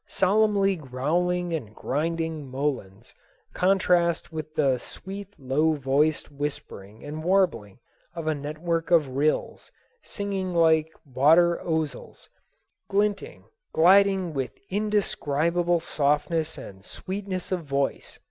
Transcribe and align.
Solemnly 0.07 0.77
growling 0.77 1.53
and 1.53 1.75
grinding 1.75 2.49
moulins 2.49 3.13
contrast 3.53 4.33
with 4.33 4.55
the 4.55 4.79
sweet 4.79 5.35
low 5.37 5.73
voiced 5.73 6.31
whispering 6.31 7.03
and 7.05 7.23
warbling 7.23 7.77
of 8.15 8.25
a 8.25 8.33
network 8.33 8.89
of 8.89 9.09
rills, 9.09 9.69
singing 10.01 10.55
like 10.55 10.91
water 11.05 11.59
ouzels, 11.63 12.29
glinting, 12.87 13.43
gliding 13.73 14.33
with 14.33 14.57
indescribable 14.71 15.79
softness 15.79 16.57
and 16.57 16.83
sweetness 16.83 17.51
of 17.51 17.63
voice. 17.65 18.19